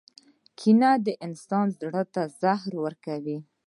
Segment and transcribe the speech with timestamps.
[0.59, 3.37] •کینه د انسان زړۀ ته زهر ورکوي.